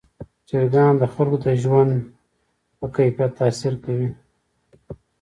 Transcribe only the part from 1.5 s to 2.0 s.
ژوند